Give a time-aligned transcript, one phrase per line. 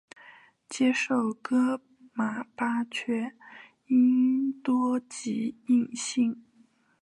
[0.67, 1.79] 接受噶
[2.13, 3.33] 玛巴却
[3.85, 6.43] 英多吉印信。